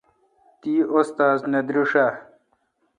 تی 0.59 0.73
استا 0.97 1.27
ذ 1.39 1.41
نہ 1.51 1.59
دریݭ 1.67 1.91
آ؟ 2.05 2.07